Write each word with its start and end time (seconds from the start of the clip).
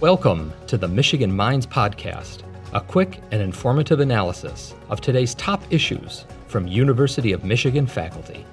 Welcome 0.00 0.54
to 0.66 0.78
the 0.78 0.88
Michigan 0.88 1.30
Minds 1.30 1.66
Podcast, 1.66 2.38
a 2.72 2.80
quick 2.80 3.20
and 3.32 3.42
informative 3.42 4.00
analysis 4.00 4.74
of 4.88 5.02
today's 5.02 5.34
top 5.34 5.62
issues 5.68 6.24
from 6.46 6.66
University 6.66 7.32
of 7.32 7.44
Michigan 7.44 7.86
faculty. 7.86 8.46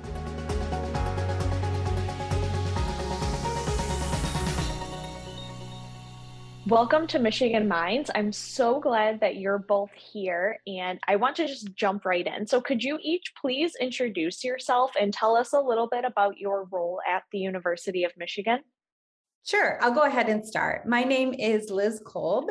Welcome 6.68 7.08
to 7.08 7.18
Michigan 7.18 7.66
Minds. 7.70 8.12
I'm 8.14 8.34
so 8.34 8.82
glad 8.82 9.22
that 9.22 9.38
you're 9.38 9.58
both 9.58 9.94
here, 9.94 10.60
and 10.68 11.00
I 11.08 11.16
want 11.16 11.38
to 11.38 11.48
just 11.48 11.74
jump 11.76 12.04
right 12.04 12.28
in. 12.28 12.46
So, 12.46 12.60
could 12.60 12.84
you 12.84 13.00
each 13.02 13.32
please 13.40 13.74
introduce 13.80 14.44
yourself 14.44 14.92
and 15.00 15.14
tell 15.14 15.38
us 15.38 15.54
a 15.54 15.62
little 15.62 15.88
bit 15.88 16.04
about 16.04 16.40
your 16.40 16.66
role 16.66 17.00
at 17.08 17.24
the 17.32 17.40
University 17.40 18.04
of 18.04 18.12
Michigan? 18.18 18.60
Sure, 19.48 19.82
I'll 19.82 19.94
go 19.94 20.04
ahead 20.04 20.28
and 20.28 20.46
start. 20.46 20.86
My 20.86 21.06
name 21.06 21.34
is 21.34 21.70
Liz 21.70 22.02
Kolb, 22.06 22.50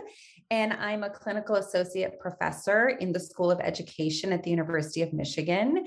and 0.51 0.73
I'm 0.73 1.05
a 1.05 1.11
clinical 1.11 1.57
associate 1.57 2.19
professor 2.19 2.89
in 2.89 3.13
the 3.13 3.21
School 3.21 3.51
of 3.51 3.61
Education 3.61 4.33
at 4.33 4.43
the 4.43 4.49
University 4.49 5.03
of 5.03 5.13
Michigan. 5.13 5.85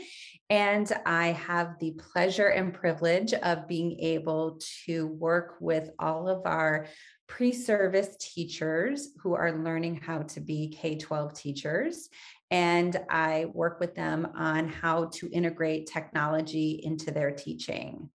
And 0.52 0.92
I 1.08 1.30
have 1.30 1.80
the 1.80 1.94
pleasure 1.94 2.50
and 2.50 2.72
privilege 2.72 3.34
of 3.34 3.68
being 3.68 4.00
able 4.00 4.62
to 4.86 5.08
work 5.08 5.56
with 5.60 5.90
all 5.98 6.30
of 6.30 6.46
our 6.46 6.86
pre 7.26 7.54
service 7.54 8.16
teachers 8.20 9.10
who 9.24 9.34
are 9.34 9.64
learning 9.64 10.02
how 10.06 10.20
to 10.20 10.40
be 10.40 10.70
K 10.70 10.96
12 10.96 11.34
teachers. 11.34 12.10
And 12.52 12.96
I 13.10 13.46
work 13.52 13.80
with 13.80 13.96
them 13.96 14.28
on 14.36 14.68
how 14.68 15.06
to 15.16 15.30
integrate 15.32 15.88
technology 15.88 16.82
into 16.84 17.10
their 17.10 17.32
teaching. 17.32 18.12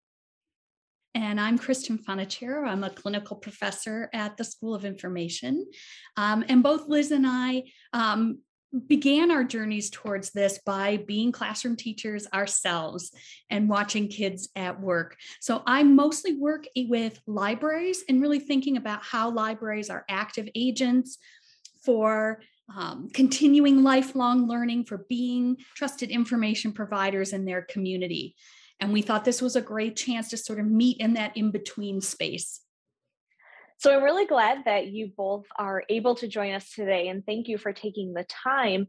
And 1.14 1.40
I'm 1.40 1.58
Kristen 1.58 1.98
Fontichiaro. 1.98 2.66
I'm 2.66 2.82
a 2.82 2.90
clinical 2.90 3.36
professor 3.36 4.10
at 4.12 4.36
the 4.36 4.42
School 4.42 4.74
of 4.74 4.84
Information. 4.84 5.64
Um, 6.16 6.44
and 6.48 6.60
both 6.60 6.88
Liz 6.88 7.12
and 7.12 7.24
I 7.24 7.64
um, 7.92 8.40
began 8.88 9.30
our 9.30 9.44
journeys 9.44 9.90
towards 9.90 10.32
this 10.32 10.58
by 10.66 10.96
being 11.06 11.30
classroom 11.30 11.76
teachers 11.76 12.26
ourselves 12.34 13.12
and 13.48 13.68
watching 13.68 14.08
kids 14.08 14.48
at 14.56 14.80
work. 14.80 15.16
So 15.40 15.62
I 15.66 15.84
mostly 15.84 16.34
work 16.36 16.66
with 16.76 17.20
libraries 17.28 18.02
and 18.08 18.20
really 18.20 18.40
thinking 18.40 18.76
about 18.76 19.04
how 19.04 19.30
libraries 19.30 19.90
are 19.90 20.04
active 20.08 20.48
agents 20.56 21.18
for 21.84 22.40
um, 22.76 23.08
continuing 23.12 23.84
lifelong 23.84 24.48
learning, 24.48 24.86
for 24.86 25.06
being 25.08 25.58
trusted 25.76 26.10
information 26.10 26.72
providers 26.72 27.32
in 27.32 27.44
their 27.44 27.62
community. 27.62 28.34
And 28.80 28.92
we 28.92 29.02
thought 29.02 29.24
this 29.24 29.40
was 29.40 29.56
a 29.56 29.62
great 29.62 29.96
chance 29.96 30.28
to 30.30 30.36
sort 30.36 30.58
of 30.60 30.66
meet 30.66 30.98
in 30.98 31.14
that 31.14 31.36
in 31.36 31.50
between 31.50 32.00
space. 32.00 32.60
So 33.78 33.94
I'm 33.94 34.02
really 34.02 34.26
glad 34.26 34.64
that 34.66 34.86
you 34.88 35.10
both 35.16 35.46
are 35.56 35.84
able 35.88 36.14
to 36.16 36.28
join 36.28 36.54
us 36.54 36.70
today, 36.72 37.08
and 37.08 37.24
thank 37.26 37.48
you 37.48 37.58
for 37.58 37.72
taking 37.72 38.14
the 38.14 38.24
time. 38.24 38.86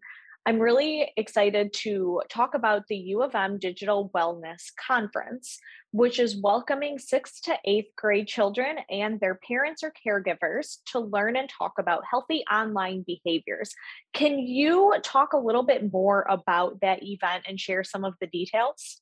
I'm 0.47 0.59
really 0.59 1.11
excited 1.17 1.73
to 1.81 2.21
talk 2.29 2.53
about 2.53 2.83
the 2.87 2.95
U 2.97 3.23
of 3.23 3.33
M 3.33 3.57
Digital 3.57 4.11
Wellness 4.15 4.61
Conference, 4.87 5.57
which 5.91 6.19
is 6.19 6.39
welcoming 6.39 6.99
sixth 6.99 7.41
to 7.45 7.57
eighth 7.65 7.95
grade 7.95 8.27
children 8.27 8.77
and 8.89 9.19
their 9.19 9.39
parents 9.47 9.81
or 9.83 9.91
caregivers 10.05 10.77
to 10.91 10.99
learn 10.99 11.35
and 11.35 11.49
talk 11.49 11.73
about 11.79 12.03
healthy 12.07 12.43
online 12.51 13.03
behaviors. 13.07 13.73
Can 14.13 14.37
you 14.37 14.93
talk 15.03 15.33
a 15.33 15.39
little 15.39 15.63
bit 15.63 15.91
more 15.91 16.27
about 16.29 16.79
that 16.81 17.01
event 17.01 17.45
and 17.47 17.59
share 17.59 17.83
some 17.83 18.05
of 18.05 18.13
the 18.21 18.27
details? 18.27 19.01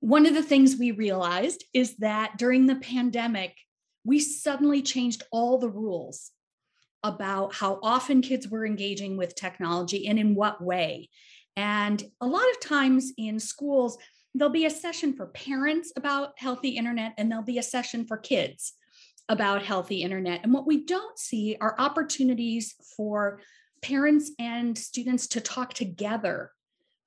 One 0.00 0.26
of 0.26 0.34
the 0.34 0.42
things 0.42 0.76
we 0.76 0.92
realized 0.92 1.64
is 1.74 1.96
that 1.96 2.38
during 2.38 2.66
the 2.66 2.76
pandemic, 2.76 3.56
we 4.04 4.20
suddenly 4.20 4.82
changed 4.82 5.24
all 5.32 5.58
the 5.58 5.68
rules 5.68 6.30
about 7.02 7.54
how 7.54 7.78
often 7.82 8.22
kids 8.22 8.48
were 8.48 8.66
engaging 8.66 9.16
with 9.16 9.34
technology 9.34 10.06
and 10.06 10.18
in 10.18 10.34
what 10.34 10.62
way. 10.62 11.10
And 11.56 12.02
a 12.20 12.26
lot 12.26 12.48
of 12.50 12.60
times 12.60 13.12
in 13.18 13.40
schools, 13.40 13.98
there'll 14.34 14.52
be 14.52 14.66
a 14.66 14.70
session 14.70 15.14
for 15.14 15.26
parents 15.26 15.92
about 15.96 16.32
healthy 16.38 16.70
internet, 16.70 17.14
and 17.18 17.30
there'll 17.30 17.44
be 17.44 17.58
a 17.58 17.62
session 17.62 18.06
for 18.06 18.16
kids 18.16 18.74
about 19.28 19.62
healthy 19.62 20.02
internet. 20.02 20.40
And 20.44 20.52
what 20.52 20.66
we 20.66 20.84
don't 20.84 21.18
see 21.18 21.56
are 21.60 21.74
opportunities 21.78 22.74
for 22.96 23.40
parents 23.82 24.30
and 24.38 24.76
students 24.76 25.26
to 25.28 25.40
talk 25.40 25.74
together 25.74 26.52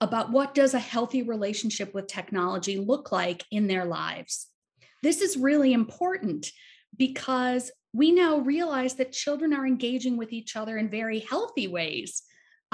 about 0.01 0.31
what 0.31 0.55
does 0.55 0.73
a 0.73 0.79
healthy 0.79 1.21
relationship 1.21 1.93
with 1.93 2.07
technology 2.07 2.77
look 2.77 3.11
like 3.11 3.45
in 3.51 3.67
their 3.67 3.85
lives. 3.85 4.47
This 5.03 5.21
is 5.21 5.37
really 5.37 5.73
important 5.73 6.51
because 6.97 7.71
we 7.93 8.11
now 8.11 8.39
realize 8.39 8.95
that 8.95 9.11
children 9.11 9.53
are 9.53 9.65
engaging 9.65 10.17
with 10.17 10.33
each 10.33 10.55
other 10.55 10.77
in 10.77 10.89
very 10.89 11.19
healthy 11.19 11.67
ways 11.67 12.23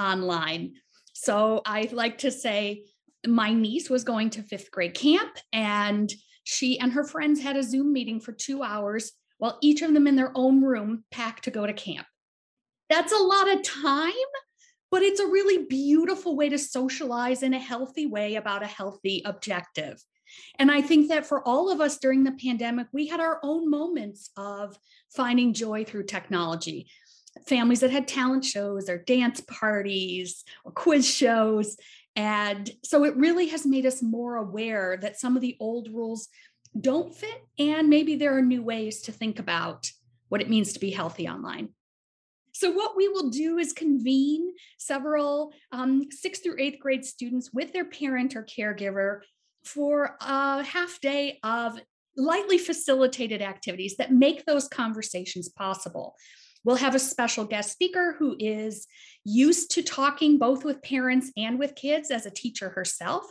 online. 0.00 0.74
So 1.12 1.60
I 1.66 1.88
like 1.92 2.18
to 2.18 2.30
say 2.30 2.84
my 3.26 3.52
niece 3.52 3.90
was 3.90 4.04
going 4.04 4.30
to 4.30 4.42
fifth 4.42 4.70
grade 4.70 4.94
camp 4.94 5.36
and 5.52 6.12
she 6.44 6.78
and 6.78 6.92
her 6.92 7.04
friends 7.04 7.42
had 7.42 7.56
a 7.56 7.62
Zoom 7.62 7.92
meeting 7.92 8.20
for 8.20 8.32
two 8.32 8.62
hours 8.62 9.12
while 9.36 9.58
each 9.60 9.82
of 9.82 9.92
them 9.92 10.06
in 10.06 10.16
their 10.16 10.32
own 10.34 10.62
room 10.62 11.04
packed 11.10 11.44
to 11.44 11.50
go 11.50 11.66
to 11.66 11.72
camp. 11.72 12.06
That's 12.88 13.12
a 13.12 13.16
lot 13.16 13.52
of 13.52 13.62
time 13.62 14.12
but 14.90 15.02
it's 15.02 15.20
a 15.20 15.26
really 15.26 15.64
beautiful 15.64 16.36
way 16.36 16.48
to 16.48 16.58
socialize 16.58 17.42
in 17.42 17.54
a 17.54 17.58
healthy 17.58 18.06
way 18.06 18.36
about 18.36 18.62
a 18.62 18.66
healthy 18.66 19.22
objective. 19.24 20.02
And 20.58 20.70
I 20.70 20.82
think 20.82 21.08
that 21.08 21.26
for 21.26 21.46
all 21.46 21.70
of 21.70 21.80
us 21.80 21.98
during 21.98 22.24
the 22.24 22.32
pandemic, 22.32 22.86
we 22.92 23.06
had 23.06 23.20
our 23.20 23.40
own 23.42 23.70
moments 23.70 24.30
of 24.36 24.78
finding 25.14 25.54
joy 25.54 25.84
through 25.84 26.04
technology. 26.04 26.88
Families 27.46 27.80
that 27.80 27.90
had 27.90 28.08
talent 28.08 28.44
shows 28.44 28.88
or 28.88 28.98
dance 28.98 29.40
parties 29.42 30.44
or 30.64 30.72
quiz 30.72 31.08
shows. 31.08 31.76
And 32.16 32.70
so 32.82 33.04
it 33.04 33.16
really 33.16 33.48
has 33.48 33.64
made 33.64 33.86
us 33.86 34.02
more 34.02 34.36
aware 34.36 34.98
that 35.00 35.20
some 35.20 35.36
of 35.36 35.42
the 35.42 35.56
old 35.60 35.88
rules 35.92 36.28
don't 36.78 37.14
fit. 37.14 37.44
And 37.58 37.88
maybe 37.88 38.16
there 38.16 38.36
are 38.36 38.42
new 38.42 38.62
ways 38.62 39.02
to 39.02 39.12
think 39.12 39.38
about 39.38 39.90
what 40.28 40.40
it 40.40 40.50
means 40.50 40.72
to 40.72 40.80
be 40.80 40.90
healthy 40.90 41.28
online. 41.28 41.70
So, 42.58 42.72
what 42.72 42.96
we 42.96 43.06
will 43.06 43.30
do 43.30 43.58
is 43.58 43.72
convene 43.72 44.52
several 44.78 45.52
um, 45.70 46.08
sixth 46.10 46.42
through 46.42 46.56
eighth 46.58 46.80
grade 46.80 47.04
students 47.04 47.52
with 47.52 47.72
their 47.72 47.84
parent 47.84 48.34
or 48.34 48.42
caregiver 48.42 49.20
for 49.64 50.16
a 50.20 50.64
half 50.64 51.00
day 51.00 51.38
of 51.44 51.78
lightly 52.16 52.58
facilitated 52.58 53.42
activities 53.42 53.96
that 53.98 54.12
make 54.12 54.44
those 54.44 54.66
conversations 54.66 55.48
possible. 55.48 56.16
We'll 56.64 56.74
have 56.74 56.96
a 56.96 56.98
special 56.98 57.44
guest 57.44 57.70
speaker 57.70 58.16
who 58.18 58.34
is 58.40 58.88
used 59.22 59.70
to 59.76 59.82
talking 59.84 60.36
both 60.36 60.64
with 60.64 60.82
parents 60.82 61.30
and 61.36 61.60
with 61.60 61.76
kids 61.76 62.10
as 62.10 62.26
a 62.26 62.30
teacher 62.30 62.70
herself. 62.70 63.22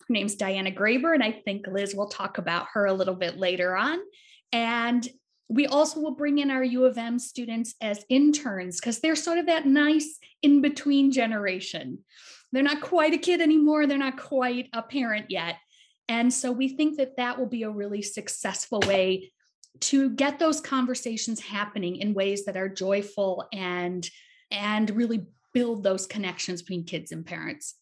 Her 0.00 0.12
name's 0.12 0.34
Diana 0.34 0.72
Graber, 0.72 1.14
and 1.14 1.22
I 1.22 1.30
think 1.30 1.68
Liz 1.68 1.94
will 1.94 2.08
talk 2.08 2.38
about 2.38 2.66
her 2.72 2.86
a 2.86 2.92
little 2.92 3.14
bit 3.14 3.38
later 3.38 3.76
on. 3.76 4.00
And 4.52 5.08
we 5.48 5.66
also 5.66 6.00
will 6.00 6.14
bring 6.14 6.38
in 6.38 6.50
our 6.50 6.64
U 6.64 6.84
of 6.84 6.98
M 6.98 7.18
students 7.18 7.74
as 7.80 8.04
interns 8.08 8.80
because 8.80 9.00
they're 9.00 9.16
sort 9.16 9.38
of 9.38 9.46
that 9.46 9.66
nice 9.66 10.18
in 10.42 10.62
between 10.62 11.12
generation. 11.12 11.98
They're 12.52 12.62
not 12.62 12.80
quite 12.80 13.14
a 13.14 13.18
kid 13.18 13.40
anymore, 13.40 13.86
they're 13.86 13.98
not 13.98 14.18
quite 14.18 14.68
a 14.72 14.82
parent 14.82 15.26
yet. 15.30 15.56
And 16.08 16.32
so 16.32 16.52
we 16.52 16.68
think 16.68 16.98
that 16.98 17.16
that 17.16 17.38
will 17.38 17.48
be 17.48 17.62
a 17.62 17.70
really 17.70 18.02
successful 18.02 18.80
way 18.86 19.32
to 19.80 20.10
get 20.10 20.38
those 20.38 20.60
conversations 20.60 21.40
happening 21.40 21.96
in 21.96 22.14
ways 22.14 22.44
that 22.44 22.56
are 22.56 22.68
joyful 22.68 23.48
and 23.52 24.08
and 24.50 24.90
really 24.90 25.26
build 25.52 25.82
those 25.82 26.06
connections 26.06 26.62
between 26.62 26.84
kids 26.84 27.12
and 27.12 27.26
parents. 27.26 27.74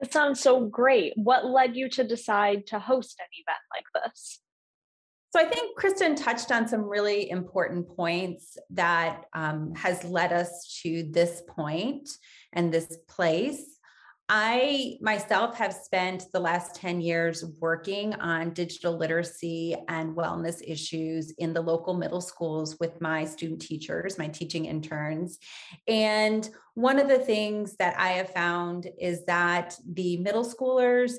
That 0.00 0.12
sounds 0.12 0.40
so 0.40 0.66
great. 0.66 1.14
What 1.16 1.46
led 1.46 1.76
you 1.76 1.88
to 1.90 2.04
decide 2.04 2.66
to 2.68 2.78
host 2.78 3.18
an 3.18 3.26
event 3.32 3.58
like 3.74 4.04
this? 4.04 4.40
So 5.36 5.42
I 5.42 5.50
think 5.50 5.76
Kristen 5.76 6.14
touched 6.14 6.50
on 6.50 6.66
some 6.66 6.88
really 6.88 7.28
important 7.28 7.94
points 7.94 8.56
that 8.70 9.26
um, 9.34 9.74
has 9.74 10.02
led 10.02 10.32
us 10.32 10.80
to 10.82 11.02
this 11.10 11.42
point 11.46 12.08
and 12.54 12.72
this 12.72 12.96
place. 13.06 13.78
I 14.30 14.96
myself 15.02 15.58
have 15.58 15.74
spent 15.74 16.24
the 16.32 16.40
last 16.40 16.74
10 16.76 17.02
years 17.02 17.44
working 17.60 18.14
on 18.14 18.54
digital 18.54 18.96
literacy 18.96 19.76
and 19.88 20.16
wellness 20.16 20.62
issues 20.66 21.32
in 21.32 21.52
the 21.52 21.60
local 21.60 21.92
middle 21.92 22.22
schools 22.22 22.80
with 22.80 22.98
my 23.02 23.26
student 23.26 23.60
teachers, 23.60 24.16
my 24.16 24.28
teaching 24.28 24.64
interns. 24.64 25.38
And 25.86 26.48
one 26.72 26.98
of 26.98 27.08
the 27.08 27.18
things 27.18 27.76
that 27.76 27.94
I 27.98 28.12
have 28.12 28.30
found 28.30 28.88
is 28.98 29.26
that 29.26 29.76
the 29.86 30.16
middle 30.16 30.46
schoolers 30.46 31.12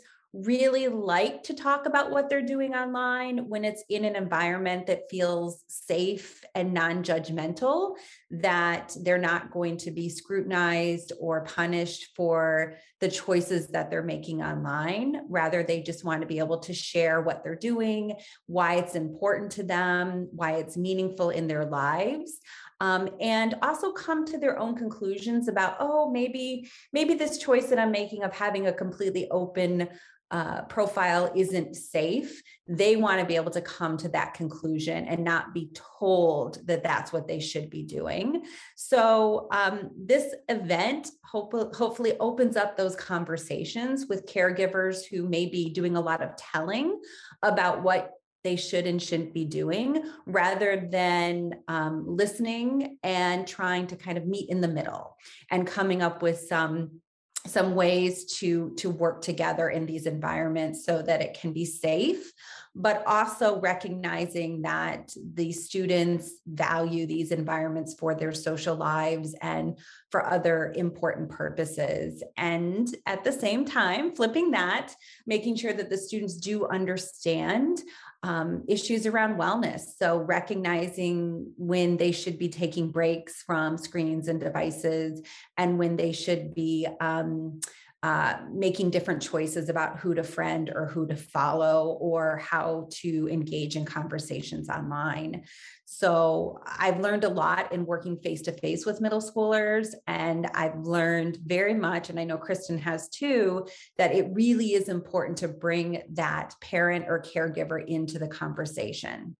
really 0.43 0.87
like 0.87 1.43
to 1.43 1.53
talk 1.53 1.85
about 1.85 2.11
what 2.11 2.29
they're 2.29 2.45
doing 2.45 2.75
online 2.75 3.49
when 3.49 3.65
it's 3.65 3.83
in 3.89 4.05
an 4.05 4.15
environment 4.15 4.87
that 4.87 5.09
feels 5.09 5.63
safe 5.67 6.43
and 6.53 6.73
non 6.73 7.03
judgmental, 7.03 7.95
that 8.29 8.95
they're 9.01 9.17
not 9.17 9.51
going 9.51 9.77
to 9.77 9.91
be 9.91 10.09
scrutinized 10.09 11.13
or 11.19 11.45
punished 11.45 12.09
for 12.15 12.77
the 12.99 13.09
choices 13.09 13.69
that 13.69 13.89
they're 13.89 14.03
making 14.03 14.43
online. 14.43 15.21
Rather, 15.29 15.63
they 15.63 15.81
just 15.81 16.03
want 16.03 16.21
to 16.21 16.27
be 16.27 16.39
able 16.39 16.59
to 16.59 16.73
share 16.73 17.21
what 17.21 17.43
they're 17.43 17.55
doing, 17.55 18.13
why 18.45 18.75
it's 18.75 18.95
important 18.95 19.51
to 19.51 19.63
them, 19.63 20.29
why 20.31 20.53
it's 20.53 20.77
meaningful 20.77 21.29
in 21.29 21.47
their 21.47 21.65
lives 21.65 22.39
um, 22.79 23.09
and 23.19 23.55
also 23.61 23.91
come 23.91 24.25
to 24.25 24.37
their 24.37 24.59
own 24.59 24.75
conclusions 24.75 25.47
about 25.47 25.77
oh 25.79 26.09
maybe 26.11 26.69
maybe 26.93 27.13
this 27.13 27.37
choice 27.37 27.67
that 27.67 27.79
i'm 27.79 27.91
making 27.91 28.23
of 28.23 28.33
having 28.33 28.67
a 28.67 28.73
completely 28.73 29.27
open 29.31 29.87
uh, 30.31 30.63
profile 30.63 31.31
isn't 31.35 31.75
safe 31.75 32.41
they 32.67 32.97
want 32.97 33.19
to 33.19 33.25
be 33.25 33.35
able 33.35 33.51
to 33.51 33.61
come 33.61 33.97
to 33.97 34.09
that 34.09 34.33
conclusion 34.33 35.05
and 35.05 35.23
not 35.23 35.53
be 35.53 35.71
told 35.99 36.59
that 36.67 36.83
that's 36.83 37.13
what 37.13 37.27
they 37.27 37.39
should 37.39 37.69
be 37.69 37.83
doing. 37.83 38.43
So 38.75 39.47
um, 39.51 39.91
this 39.97 40.35
event 40.49 41.09
hope, 41.23 41.53
hopefully 41.75 42.17
opens 42.19 42.57
up 42.57 42.75
those 42.75 42.95
conversations 42.95 44.07
with 44.09 44.27
caregivers 44.27 45.05
who 45.09 45.27
may 45.27 45.45
be 45.45 45.69
doing 45.69 45.95
a 45.95 46.01
lot 46.01 46.21
of 46.21 46.35
telling 46.35 46.99
about 47.41 47.83
what 47.83 48.11
they 48.43 48.55
should 48.55 48.85
and 48.85 49.01
shouldn't 49.01 49.33
be 49.33 49.45
doing 49.45 50.03
rather 50.25 50.87
than 50.89 51.51
um, 51.67 52.05
listening 52.05 52.97
and 53.03 53.47
trying 53.47 53.87
to 53.87 53.95
kind 53.95 54.17
of 54.17 54.25
meet 54.25 54.49
in 54.49 54.61
the 54.61 54.67
middle 54.67 55.15
and 55.51 55.67
coming 55.67 56.01
up 56.01 56.21
with 56.21 56.39
some 56.39 57.01
some 57.45 57.75
ways 57.75 58.25
to 58.25 58.73
to 58.75 58.89
work 58.89 59.21
together 59.21 59.69
in 59.69 59.85
these 59.85 60.05
environments 60.05 60.85
so 60.85 61.01
that 61.01 61.21
it 61.21 61.39
can 61.39 61.53
be 61.53 61.65
safe 61.65 62.33
but 62.79 63.03
also 63.07 63.59
recognizing 63.59 64.61
that 64.61 65.11
the 65.33 65.51
students 65.51 66.33
value 66.45 67.07
these 67.07 67.31
environments 67.31 67.95
for 67.95 68.13
their 68.13 68.31
social 68.31 68.75
lives 68.75 69.33
and 69.41 69.79
for 70.11 70.23
other 70.23 70.73
important 70.75 71.27
purposes. 71.27 72.21
And 72.37 72.87
at 73.07 73.23
the 73.23 73.31
same 73.31 73.65
time, 73.65 74.15
flipping 74.15 74.51
that, 74.51 74.93
making 75.25 75.55
sure 75.55 75.73
that 75.73 75.89
the 75.89 75.97
students 75.97 76.35
do 76.35 76.67
understand 76.67 77.81
um, 78.23 78.63
issues 78.67 79.05
around 79.05 79.37
wellness. 79.37 79.81
So, 79.97 80.17
recognizing 80.17 81.53
when 81.57 81.97
they 81.97 82.11
should 82.11 82.37
be 82.37 82.49
taking 82.49 82.91
breaks 82.91 83.43
from 83.43 83.77
screens 83.77 84.27
and 84.27 84.39
devices 84.39 85.21
and 85.57 85.77
when 85.77 85.95
they 85.95 86.11
should 86.11 86.53
be. 86.53 86.87
Um, 86.99 87.59
uh, 88.03 88.35
making 88.51 88.91
different 88.91 89.21
choices 89.21 89.69
about 89.69 89.97
who 89.97 90.13
to 90.13 90.23
friend 90.23 90.71
or 90.73 90.85
who 90.85 91.07
to 91.07 91.15
follow 91.15 91.97
or 91.99 92.37
how 92.37 92.87
to 92.91 93.27
engage 93.27 93.75
in 93.75 93.85
conversations 93.85 94.69
online. 94.69 95.43
So 95.85 96.59
I've 96.65 96.99
learned 96.99 97.23
a 97.23 97.29
lot 97.29 97.71
in 97.73 97.87
working 97.87 98.17
face 98.17 98.43
to 98.43 98.51
face 98.51 98.85
with 98.85 99.01
middle 99.01 99.19
schoolers. 99.19 99.95
And 100.05 100.45
I've 100.53 100.79
learned 100.81 101.39
very 101.43 101.73
much, 101.73 102.11
and 102.11 102.19
I 102.19 102.23
know 102.23 102.37
Kristen 102.37 102.77
has 102.77 103.09
too, 103.09 103.65
that 103.97 104.13
it 104.13 104.27
really 104.31 104.73
is 104.73 104.89
important 104.89 105.39
to 105.39 105.47
bring 105.47 106.03
that 106.13 106.53
parent 106.61 107.05
or 107.07 107.23
caregiver 107.23 107.83
into 107.83 108.19
the 108.19 108.27
conversation. 108.27 109.35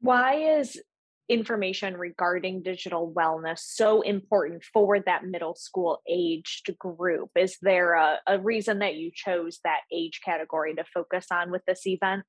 Why 0.00 0.58
is 0.58 0.80
information 1.28 1.96
regarding 1.96 2.62
digital 2.62 3.12
wellness 3.12 3.58
so 3.58 4.02
important 4.02 4.62
for 4.72 5.00
that 5.00 5.24
middle 5.24 5.54
school 5.54 6.00
aged 6.08 6.70
group? 6.78 7.30
Is 7.36 7.56
there 7.62 7.94
a, 7.94 8.18
a 8.26 8.38
reason 8.38 8.80
that 8.80 8.94
you 8.94 9.10
chose 9.14 9.58
that 9.64 9.80
age 9.92 10.20
category 10.24 10.74
to 10.74 10.84
focus 10.92 11.26
on 11.30 11.50
with 11.50 11.62
this 11.66 11.86
event? 11.86 12.24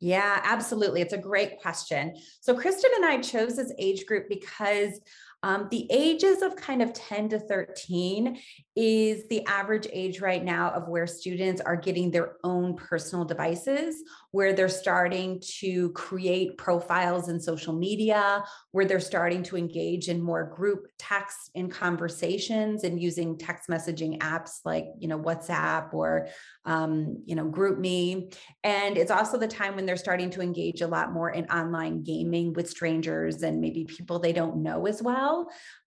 Yeah, 0.00 0.40
absolutely. 0.42 1.00
It's 1.00 1.12
a 1.12 1.18
great 1.18 1.60
question. 1.60 2.16
So, 2.40 2.56
Kristen 2.56 2.90
and 2.96 3.04
I 3.04 3.20
chose 3.20 3.54
this 3.54 3.72
age 3.78 4.04
group 4.04 4.28
because 4.28 5.00
um, 5.42 5.68
the 5.70 5.86
ages 5.90 6.40
of 6.40 6.54
kind 6.54 6.82
of 6.82 6.92
10 6.92 7.30
to 7.30 7.38
13 7.38 8.38
is 8.74 9.28
the 9.28 9.44
average 9.46 9.86
age 9.92 10.20
right 10.20 10.42
now 10.42 10.70
of 10.70 10.88
where 10.88 11.06
students 11.06 11.60
are 11.60 11.76
getting 11.76 12.10
their 12.10 12.36
own 12.44 12.74
personal 12.76 13.24
devices, 13.24 14.02
where 14.30 14.52
they're 14.52 14.68
starting 14.68 15.42
to 15.58 15.90
create 15.90 16.56
profiles 16.56 17.28
in 17.28 17.40
social 17.40 17.74
media, 17.74 18.44
where 18.70 18.84
they're 18.84 19.00
starting 19.00 19.42
to 19.42 19.56
engage 19.56 20.08
in 20.08 20.22
more 20.22 20.44
group 20.44 20.86
text 20.96 21.50
and 21.54 21.70
conversations 21.70 22.84
and 22.84 23.02
using 23.02 23.36
text 23.36 23.68
messaging 23.68 24.18
apps 24.18 24.60
like, 24.64 24.86
you 24.98 25.08
know, 25.08 25.18
WhatsApp 25.18 25.92
or, 25.92 26.28
um, 26.64 27.22
you 27.26 27.34
know, 27.34 27.46
GroupMe. 27.46 28.34
And 28.64 28.96
it's 28.96 29.10
also 29.10 29.38
the 29.38 29.48
time 29.48 29.74
when 29.74 29.86
they're 29.86 29.96
starting 29.96 30.30
to 30.30 30.40
engage 30.40 30.80
a 30.80 30.86
lot 30.86 31.12
more 31.12 31.30
in 31.30 31.46
online 31.46 32.04
gaming 32.04 32.52
with 32.52 32.70
strangers 32.70 33.42
and 33.42 33.60
maybe 33.60 33.84
people 33.84 34.18
they 34.18 34.32
don't 34.32 34.62
know 34.62 34.86
as 34.86 35.02
well. 35.02 35.31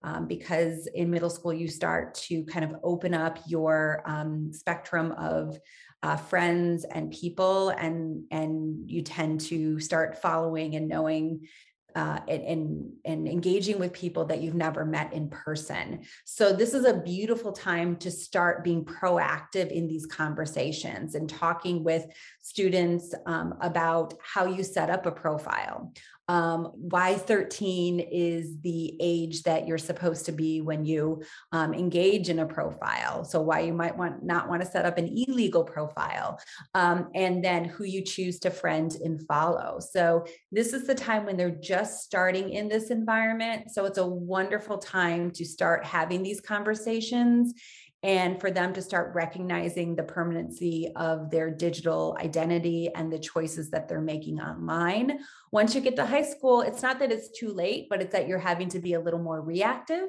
Um, 0.02 0.26
because 0.26 0.88
in 0.94 1.10
middle 1.10 1.30
school, 1.30 1.52
you 1.52 1.68
start 1.68 2.14
to 2.26 2.44
kind 2.44 2.64
of 2.64 2.80
open 2.82 3.14
up 3.14 3.38
your 3.46 4.02
um, 4.06 4.52
spectrum 4.52 5.12
of 5.12 5.58
uh, 6.02 6.16
friends 6.16 6.84
and 6.84 7.10
people 7.10 7.70
and 7.70 8.24
and 8.30 8.88
you 8.88 9.02
tend 9.02 9.40
to 9.40 9.80
start 9.80 10.20
following 10.22 10.76
and 10.76 10.88
knowing 10.88 11.48
uh, 11.96 12.20
and, 12.28 12.42
and, 12.42 12.92
and 13.06 13.26
engaging 13.26 13.78
with 13.78 13.90
people 13.92 14.26
that 14.26 14.42
you've 14.42 14.54
never 14.54 14.84
met 14.84 15.14
in 15.14 15.30
person. 15.30 16.02
So 16.26 16.52
this 16.52 16.74
is 16.74 16.84
a 16.84 17.00
beautiful 17.00 17.52
time 17.52 17.96
to 17.96 18.10
start 18.10 18.62
being 18.62 18.84
proactive 18.84 19.72
in 19.72 19.88
these 19.88 20.04
conversations 20.04 21.14
and 21.14 21.26
talking 21.28 21.82
with 21.82 22.04
students 22.42 23.14
um, 23.24 23.54
about 23.62 24.12
how 24.22 24.44
you 24.44 24.62
set 24.62 24.90
up 24.90 25.06
a 25.06 25.10
profile, 25.10 25.90
um, 26.28 26.72
why 26.74 27.14
13 27.14 28.00
is 28.00 28.60
the 28.60 28.96
age 29.00 29.44
that 29.44 29.66
you're 29.66 29.78
supposed 29.78 30.26
to 30.26 30.32
be 30.32 30.60
when 30.60 30.84
you 30.84 31.22
um, 31.52 31.72
engage 31.72 32.28
in 32.28 32.40
a 32.40 32.46
profile. 32.46 33.24
So 33.24 33.40
why 33.40 33.60
you 33.60 33.72
might 33.72 33.96
want 33.96 34.24
not 34.24 34.48
want 34.48 34.62
to 34.62 34.68
set 34.68 34.84
up 34.84 34.98
an 34.98 35.06
illegal 35.06 35.62
profile, 35.62 36.40
um, 36.74 37.08
and 37.14 37.44
then 37.44 37.64
who 37.64 37.84
you 37.84 38.02
choose 38.02 38.40
to 38.40 38.50
friend 38.50 38.92
and 39.04 39.24
follow. 39.26 39.78
So 39.78 40.26
this 40.50 40.72
is 40.72 40.86
the 40.86 40.94
time 40.94 41.26
when 41.26 41.36
they're 41.36 41.50
just 41.50 41.85
starting 41.86 42.50
in 42.50 42.68
this 42.68 42.90
environment. 42.90 43.70
So 43.70 43.84
it's 43.84 43.98
a 43.98 44.06
wonderful 44.06 44.78
time 44.78 45.30
to 45.32 45.44
start 45.44 45.84
having 45.84 46.22
these 46.22 46.40
conversations 46.40 47.54
and 48.02 48.40
for 48.40 48.50
them 48.50 48.72
to 48.72 48.82
start 48.82 49.14
recognizing 49.14 49.96
the 49.96 50.02
permanency 50.02 50.92
of 50.94 51.30
their 51.30 51.50
digital 51.50 52.16
identity 52.20 52.88
and 52.94 53.12
the 53.12 53.18
choices 53.18 53.70
that 53.70 53.88
they're 53.88 54.00
making 54.00 54.38
online. 54.38 55.18
Once 55.50 55.74
you 55.74 55.80
get 55.80 55.96
to 55.96 56.06
high 56.06 56.22
school, 56.22 56.60
it's 56.60 56.82
not 56.82 56.98
that 56.98 57.10
it's 57.10 57.36
too 57.36 57.52
late, 57.52 57.88
but 57.88 58.00
it's 58.00 58.12
that 58.12 58.28
you're 58.28 58.38
having 58.38 58.68
to 58.68 58.78
be 58.78 58.92
a 58.92 59.00
little 59.00 59.18
more 59.18 59.40
reactive. 59.40 60.08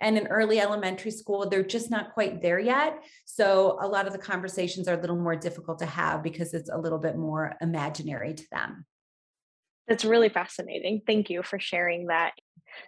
And 0.00 0.16
in 0.16 0.26
early 0.28 0.60
elementary 0.60 1.10
school, 1.10 1.48
they're 1.48 1.62
just 1.62 1.90
not 1.90 2.14
quite 2.14 2.40
there 2.40 2.60
yet. 2.60 3.02
So 3.24 3.78
a 3.80 3.88
lot 3.88 4.06
of 4.06 4.12
the 4.12 4.18
conversations 4.18 4.88
are 4.88 4.98
a 4.98 5.00
little 5.00 5.16
more 5.16 5.36
difficult 5.36 5.80
to 5.80 5.86
have 5.86 6.22
because 6.22 6.54
it's 6.54 6.70
a 6.70 6.78
little 6.78 6.98
bit 6.98 7.16
more 7.16 7.56
imaginary 7.60 8.32
to 8.34 8.44
them. 8.52 8.86
That's 9.88 10.04
really 10.04 10.28
fascinating. 10.28 11.02
Thank 11.06 11.30
you 11.30 11.42
for 11.42 11.58
sharing 11.58 12.06
that. 12.06 12.32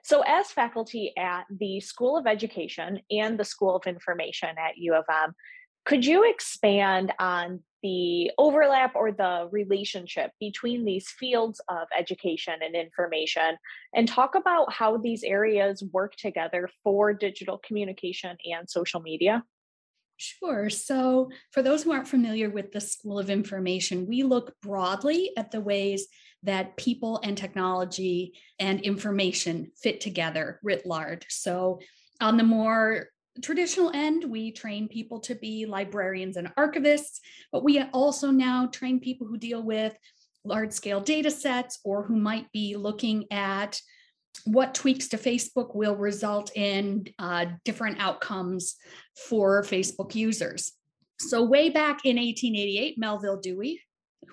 So, 0.03 0.23
as 0.26 0.50
faculty 0.50 1.12
at 1.17 1.45
the 1.50 1.81
School 1.81 2.17
of 2.17 2.26
Education 2.26 3.00
and 3.11 3.38
the 3.38 3.45
School 3.45 3.76
of 3.76 3.87
Information 3.87 4.49
at 4.59 4.76
U 4.79 4.95
of 4.95 5.05
M, 5.11 5.35
could 5.85 6.05
you 6.05 6.29
expand 6.29 7.12
on 7.21 7.61
the 7.83 8.33
overlap 8.37 8.97
or 8.97 9.12
the 9.12 9.49
relationship 9.53 10.33
between 10.41 10.85
these 10.85 11.09
fields 11.09 11.61
of 11.69 11.87
education 11.97 12.55
and 12.61 12.75
information 12.75 13.57
and 13.95 14.09
talk 14.09 14.35
about 14.35 14.73
how 14.73 14.97
these 14.97 15.23
areas 15.23 15.85
work 15.93 16.17
together 16.17 16.69
for 16.83 17.15
digital 17.15 17.61
communication 17.65 18.37
and 18.50 18.69
social 18.69 19.00
media? 19.00 19.45
Sure. 20.17 20.71
So, 20.71 21.31
for 21.53 21.62
those 21.62 21.83
who 21.83 21.93
aren't 21.93 22.09
familiar 22.09 22.49
with 22.49 22.73
the 22.73 22.81
School 22.81 23.19
of 23.19 23.31
Information, 23.31 24.07
we 24.07 24.23
look 24.23 24.55
broadly 24.62 25.31
at 25.37 25.50
the 25.50 25.61
ways 25.61 26.09
that 26.47 26.76
people 26.76 27.21
and 27.23 27.37
technology 27.37 28.35
and 28.59 28.81
information 28.81 29.71
fit 29.76 30.00
together 30.00 30.59
writ 30.62 30.87
large. 30.87 31.26
So, 31.29 31.81
on 32.21 32.38
the 32.38 32.45
more 32.45 33.09
traditional 33.43 33.91
end, 33.95 34.25
we 34.25 34.53
train 34.53 34.88
people 34.88 35.21
to 35.21 35.35
be 35.35 35.67
librarians 35.67 36.37
and 36.37 36.55
archivists, 36.57 37.21
but 37.53 37.62
we 37.62 37.83
also 37.93 38.31
now 38.31 38.67
train 38.67 39.00
people 39.00 39.26
who 39.26 39.37
deal 39.37 39.62
with 39.62 39.95
large 40.45 40.73
scale 40.73 41.00
data 41.00 41.31
sets 41.31 41.81
or 41.85 42.05
who 42.05 42.17
might 42.17 42.50
be 42.53 42.76
looking 42.76 43.26
at 43.31 43.81
what 44.45 44.75
tweaks 44.75 45.09
to 45.09 45.17
Facebook 45.17 45.75
will 45.75 45.97
result 45.97 46.53
in 46.55 47.07
uh, 47.19 47.47
different 47.65 47.99
outcomes 48.00 48.76
for 49.29 49.62
Facebook 49.62 50.15
users. 50.15 50.73
So, 51.19 51.43
way 51.45 51.71
back 51.71 52.05
in 52.05 52.17
1888, 52.17 52.99
Melvil 52.99 53.38
Dewey, 53.38 53.81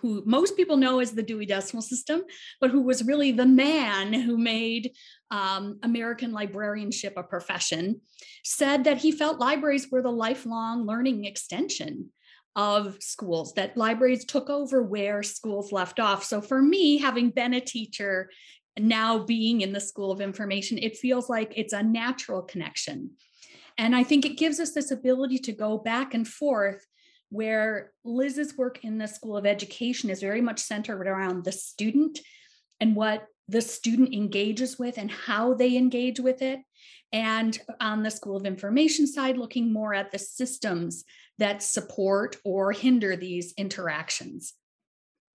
who 0.04 0.22
most 0.26 0.58
people 0.58 0.76
know 0.76 1.00
as 1.00 1.14
the 1.14 1.24
Dewey 1.24 1.46
Decimal 1.46 1.82
System, 1.82 2.24
but 2.60 2.70
who 2.70 2.82
was 2.82 3.06
really 3.06 3.32
the 3.32 3.46
man 3.46 4.12
who 4.12 4.38
made 4.38 4.92
um, 5.32 5.80
American 5.82 6.34
librarianship 6.34 7.14
a 7.16 7.24
profession, 7.24 8.02
said 8.44 8.84
that 8.84 8.98
he 8.98 9.14
felt 9.14 9.40
libraries 9.40 9.90
were 9.90 10.02
the 10.02 10.12
lifelong 10.12 10.86
learning 10.86 11.24
extension 11.24 12.10
of 12.58 12.98
schools, 13.00 13.54
that 13.54 13.78
libraries 13.78 14.26
took 14.26 14.50
over 14.50 14.84
where 14.84 15.24
schools 15.24 15.72
left 15.72 16.02
off. 16.02 16.26
So 16.26 16.42
for 16.42 16.62
me, 16.62 16.98
having 16.98 17.30
been 17.30 17.54
a 17.54 17.62
teacher, 17.62 18.30
now 18.78 19.20
being 19.20 19.62
in 19.62 19.72
the 19.72 19.80
School 19.80 20.12
of 20.12 20.20
Information, 20.20 20.78
it 20.78 20.98
feels 20.98 21.30
like 21.30 21.54
it's 21.56 21.74
a 21.74 21.82
natural 21.82 22.42
connection. 22.42 23.12
And 23.78 23.96
I 23.96 24.04
think 24.04 24.26
it 24.26 24.38
gives 24.38 24.60
us 24.60 24.74
this 24.74 24.92
ability 24.92 25.40
to 25.40 25.54
go 25.54 25.78
back 25.78 26.14
and 26.14 26.28
forth 26.28 26.86
where 27.34 27.92
Liz's 28.06 28.56
work 28.56 28.86
in 28.86 29.00
the 29.00 29.08
School 29.08 29.36
of 29.36 29.48
Education 29.48 30.12
is 30.12 30.22
very 30.22 30.40
much 30.40 30.60
centered 30.60 31.08
around 31.08 31.44
the 31.44 31.52
student 31.52 32.20
and 32.80 32.96
what 32.96 33.26
the 33.48 33.62
student 33.62 34.14
engages 34.14 34.78
with 34.78 35.00
and 35.00 35.10
how 35.10 35.56
they 35.56 35.76
engage 35.76 36.20
with 36.20 36.44
it. 36.44 36.60
And 37.12 37.58
on 37.82 38.04
the 38.04 38.12
School 38.12 38.38
of 38.38 38.46
Information 38.46 39.08
side, 39.08 39.38
looking 39.38 39.74
more 39.74 39.96
at 39.96 40.12
the 40.12 40.20
systems 40.20 41.06
that 41.40 41.64
support 41.64 42.38
or 42.46 42.72
hinder 42.72 43.16
these 43.16 43.54
interactions. 43.58 44.54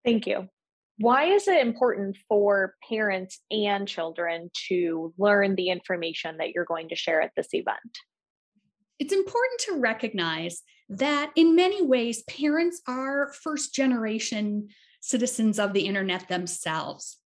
Thank 0.04 0.26
you. 0.26 0.50
Why 0.98 1.26
is 1.26 1.48
it 1.48 1.62
important 1.66 2.18
for 2.28 2.74
parents 2.90 3.40
and 3.52 3.88
children 3.88 4.50
to 4.68 5.14
learn 5.20 5.54
the 5.54 5.70
information 5.70 6.38
that 6.38 6.54
you're 6.56 6.66
going 6.66 6.90
to 6.90 6.96
share 6.96 7.22
at 7.22 7.32
this 7.36 7.50
event? 7.54 7.98
It's 9.04 9.12
important 9.12 9.60
to 9.66 9.82
recognize 9.82 10.62
that 10.88 11.34
in 11.36 11.58
many 11.58 11.82
ways, 11.82 12.24
parents 12.24 12.82
are 12.88 13.34
first 13.34 13.76
generation 13.76 14.70
citizens 15.02 15.60
of 15.60 15.74
the 15.74 15.86
internet 15.86 16.30
themselves. 16.30 17.18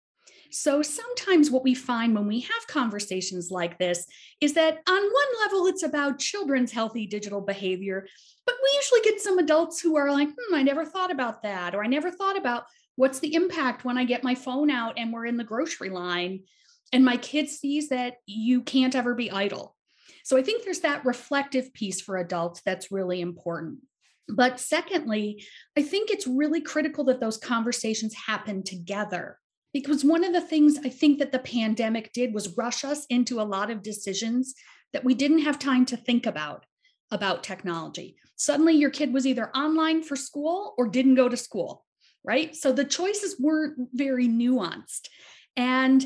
So 0.50 0.80
sometimes 0.80 1.50
what 1.50 1.64
we 1.64 1.75
find 1.75 2.14
when 2.14 2.26
we 2.26 2.40
have 2.40 2.66
conversations 2.66 3.50
like 3.50 3.78
this 3.78 4.06
is 4.40 4.54
that 4.54 4.78
on 4.88 5.02
one 5.02 5.42
level, 5.42 5.66
it's 5.66 5.83
about 5.83 6.18
children's 6.18 6.73
healthy 6.73 7.06
digital 7.06 7.42
behavior, 7.42 8.06
but 8.47 8.54
we 8.62 8.71
usually 8.76 9.02
get 9.02 9.21
some 9.21 9.38
adults 9.38 9.78
who 9.78 9.97
are 9.99 10.11
like, 10.11 10.30
hmm, 10.30 10.54
I 10.54 10.62
never 10.62 10.87
thought 10.87 11.11
about 11.11 11.42
that, 11.42 11.75
or 11.75 11.85
I 11.85 11.88
never 11.88 12.11
thought 12.11 12.38
about 12.38 12.64
what's 12.95 13.18
the 13.18 13.35
impact 13.35 13.85
when 13.85 13.99
I 13.99 14.04
get 14.04 14.25
my 14.25 14.35
phone 14.35 14.71
out 14.71 14.95
and 14.97 15.12
we're 15.12 15.26
in 15.26 15.37
the 15.37 15.45
grocery 15.45 15.90
line 15.90 16.45
and 16.90 17.04
my 17.04 17.18
kid 17.18 17.50
sees 17.50 17.90
that 17.90 18.14
you 18.25 18.62
can't 18.62 18.95
ever 18.95 19.14
be 19.14 19.30
idle. 19.30 19.75
So 20.26 20.37
I 20.37 20.42
think 20.42 20.64
there's 20.64 20.80
that 20.80 21.04
reflective 21.04 21.73
piece 21.73 22.00
for 22.00 22.16
adults 22.16 22.61
that's 22.66 22.90
really 22.90 23.21
important. 23.21 23.78
But 24.28 24.59
secondly, 24.59 25.45
I 25.78 25.83
think 25.83 26.11
it's 26.11 26.26
really 26.26 26.61
critical 26.61 27.04
that 27.04 27.21
those 27.21 27.38
conversations 27.38 28.12
happen 28.12 28.64
together 28.64 29.38
because 29.73 30.04
one 30.04 30.25
of 30.25 30.33
the 30.33 30.40
things 30.40 30.78
I 30.85 30.88
think 30.88 31.21
that 31.21 31.30
the 31.30 31.38
pandemic 31.38 32.12
did 32.12 32.35
was 32.35 32.56
rush 32.59 32.85
us 32.85 33.06
into 33.09 33.40
a 33.40 33.47
lot 33.47 33.71
of 33.71 33.85
decisions 33.85 34.56
that 34.92 35.04
we 35.04 35.14
didn't 35.14 35.42
have 35.45 35.61
time 35.61 35.87
to 35.87 35.97
think 35.97 36.26
about 36.26 36.66
about 37.12 37.45
technology. 37.45 38.16
Suddenly 38.35 38.75
your 38.75 38.90
kid 38.90 39.14
was 39.14 39.28
either 39.28 39.56
online 39.56 40.02
for 40.02 40.16
school 40.16 40.75
or 40.76 40.88
didn't 40.88 41.14
go 41.14 41.28
to 41.28 41.37
school, 41.37 41.85
right? 42.25 42.56
So 42.56 42.73
the 42.73 42.85
choices 42.85 43.37
weren't 43.38 43.78
very 43.92 44.26
nuanced. 44.26 45.06
And 45.56 46.04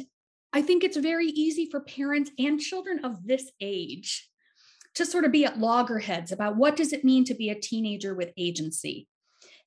I 0.53 0.63
think 0.63 0.83
it's 0.83 0.97
very 0.97 1.27
easy 1.27 1.69
for 1.71 1.81
parents 1.81 2.31
and 2.39 2.61
children 2.61 3.05
of 3.05 3.27
this 3.27 3.51
age 3.61 4.29
to 4.95 5.07
sort 5.07 5.25
of 5.25 5.33
be 5.33 5.45
at 5.45 5.59
loggerheads 5.59 6.33
about 6.33 6.57
what 6.57 6.77
does 6.77 6.93
it 6.93 7.05
mean 7.05 7.25
to 7.25 7.35
be 7.35 7.51
a 7.51 7.61
teenager 7.61 8.15
with 8.15 8.33
agency? 8.37 9.07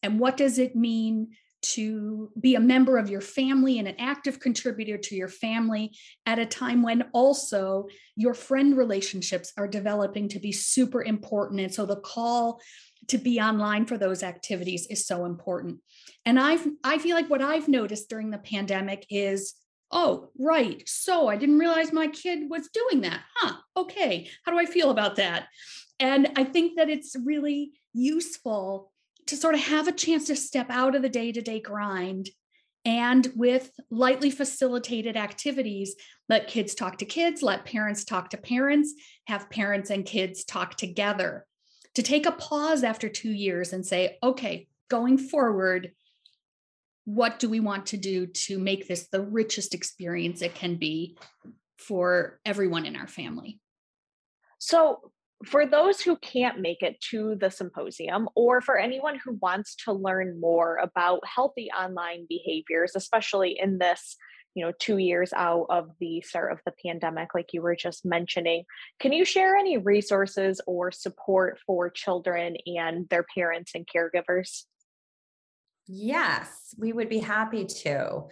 And 0.01 0.19
what 0.19 0.35
does 0.35 0.57
it 0.59 0.75
mean 0.75 1.29
to 1.63 2.29
be 2.39 2.55
a 2.55 2.59
member 2.59 2.97
of 2.97 3.09
your 3.09 3.21
family 3.21 3.79
and 3.79 3.87
an 3.87 3.95
active 3.97 4.39
contributor 4.39 4.97
to 4.97 5.15
your 5.15 5.29
family 5.29 5.95
at 6.25 6.37
a 6.37 6.45
time 6.45 6.83
when 6.83 7.05
also 7.13 7.87
your 8.17 8.33
friend 8.33 8.77
relationships 8.77 9.53
are 9.57 9.67
developing 9.67 10.27
to 10.27 10.39
be 10.39 10.51
super 10.51 11.01
important. 11.01 11.61
And 11.61 11.73
so 11.73 11.85
the 11.85 12.01
call 12.01 12.59
to 13.07 13.17
be 13.17 13.39
online 13.39 13.85
for 13.85 13.97
those 13.97 14.23
activities 14.23 14.87
is 14.89 15.07
so 15.07 15.25
important. 15.25 15.79
And 16.25 16.39
I've 16.39 16.67
I 16.83 16.97
feel 16.97 17.15
like 17.15 17.29
what 17.29 17.41
I've 17.41 17.67
noticed 17.67 18.09
during 18.09 18.29
the 18.29 18.37
pandemic 18.37 19.05
is 19.09 19.53
oh, 19.93 20.31
right. 20.37 20.83
So 20.87 21.27
I 21.27 21.37
didn't 21.37 21.59
realize 21.59 21.93
my 21.93 22.07
kid 22.07 22.49
was 22.49 22.67
doing 22.69 23.01
that. 23.01 23.21
Huh. 23.35 23.55
Okay. 23.77 24.29
How 24.43 24.51
do 24.51 24.59
I 24.59 24.65
feel 24.65 24.89
about 24.89 25.15
that? 25.17 25.47
And 25.99 26.31
I 26.35 26.43
think 26.43 26.75
that 26.77 26.89
it's 26.89 27.15
really 27.23 27.71
useful 27.93 28.91
to 29.27 29.37
sort 29.37 29.55
of 29.55 29.61
have 29.61 29.87
a 29.87 29.93
chance 29.93 30.27
to 30.27 30.35
step 30.35 30.67
out 30.69 30.95
of 30.95 31.01
the 31.01 31.09
day 31.09 31.31
to 31.31 31.41
day 31.41 31.61
grind 31.61 32.29
and 32.85 33.31
with 33.35 33.71
lightly 33.89 34.29
facilitated 34.29 35.15
activities, 35.15 35.95
let 36.27 36.47
kids 36.47 36.75
talk 36.75 36.97
to 36.97 37.05
kids, 37.05 37.41
let 37.41 37.65
parents 37.65 38.03
talk 38.03 38.29
to 38.31 38.37
parents, 38.37 38.93
have 39.27 39.49
parents 39.49 39.89
and 39.89 40.05
kids 40.05 40.43
talk 40.43 40.75
together. 40.75 41.45
To 41.95 42.03
take 42.03 42.25
a 42.25 42.31
pause 42.31 42.83
after 42.83 43.07
two 43.07 43.31
years 43.31 43.71
and 43.71 43.85
say, 43.85 44.17
okay, 44.21 44.67
going 44.89 45.17
forward, 45.17 45.91
what 47.05 47.39
do 47.39 47.49
we 47.49 47.59
want 47.59 47.87
to 47.87 47.97
do 47.97 48.27
to 48.27 48.57
make 48.57 48.87
this 48.87 49.07
the 49.11 49.21
richest 49.21 49.73
experience 49.73 50.41
it 50.41 50.55
can 50.55 50.75
be 50.75 51.17
for 51.77 52.39
everyone 52.45 52.85
in 52.85 52.95
our 52.95 53.07
family? 53.07 53.59
So, 54.59 55.11
for 55.45 55.65
those 55.65 55.99
who 55.99 56.15
can't 56.15 56.61
make 56.61 56.81
it 56.81 57.01
to 57.11 57.35
the 57.35 57.51
symposium, 57.51 58.29
or 58.33 58.61
for 58.61 58.77
anyone 58.77 59.19
who 59.21 59.33
wants 59.41 59.75
to 59.83 59.91
learn 59.91 60.39
more 60.39 60.77
about 60.77 61.19
healthy 61.25 61.69
online 61.77 62.25
behaviors, 62.29 62.93
especially 62.95 63.59
in 63.61 63.77
this 63.77 64.15
you 64.55 64.63
know 64.63 64.71
two 64.79 64.97
years 64.97 65.33
out 65.33 65.65
of 65.69 65.89
the 65.99 66.21
start 66.21 66.51
of 66.51 66.59
the 66.65 66.73
pandemic 66.85 67.29
like 67.33 67.49
you 67.53 67.61
were 67.61 67.75
just 67.75 68.05
mentioning 68.05 68.63
can 68.99 69.11
you 69.11 69.25
share 69.25 69.55
any 69.55 69.77
resources 69.77 70.61
or 70.67 70.91
support 70.91 71.59
for 71.65 71.89
children 71.89 72.55
and 72.67 73.09
their 73.09 73.25
parents 73.35 73.71
and 73.73 73.87
caregivers 73.87 74.65
yes 75.87 76.75
we 76.77 76.93
would 76.93 77.09
be 77.09 77.19
happy 77.19 77.65
to 77.65 78.23